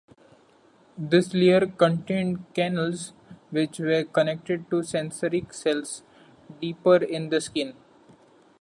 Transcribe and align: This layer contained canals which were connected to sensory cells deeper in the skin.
This 0.97 1.31
layer 1.31 1.67
contained 1.67 2.51
canals 2.55 3.13
which 3.51 3.77
were 3.77 4.03
connected 4.03 4.67
to 4.71 4.81
sensory 4.81 5.45
cells 5.51 6.01
deeper 6.59 6.95
in 6.95 7.29
the 7.29 7.39
skin. 7.39 7.75